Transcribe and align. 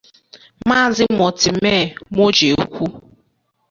Maazị 0.67 1.05
Mortimer 1.17 1.81
Muojekwu 2.15 2.85